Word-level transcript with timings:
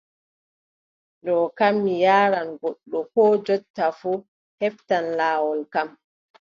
Ɗo 1.25 1.35
kam 1.57 1.73
mi 1.83 1.93
yaaran 2.05 2.49
goɗɗo 2.61 2.99
koo 3.13 3.31
jonta 3.45 3.85
fuu, 3.99 4.15
heɓtan 4.59 5.05
laawol 5.17 5.61
kam. 5.73 5.89